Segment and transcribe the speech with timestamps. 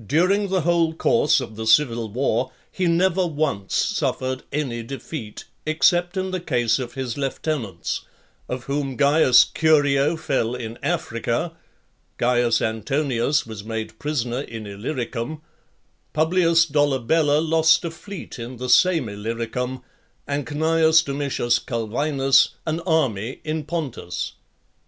[0.00, 0.08] XXXVI.
[0.08, 6.16] During the whole course of the civil war, he never once suffered any defeat, except
[6.16, 8.00] in the case of his lieutenants;
[8.48, 11.52] of whom Caius Curio fell in Africa,
[12.18, 15.42] Caius Antonius was made prisoner in Illyricum,
[16.12, 19.80] Publius Dolabella lost a fleet in the same Illyricum,
[20.26, 24.32] and Cneius Domitius Culvinus, an army in Pontus.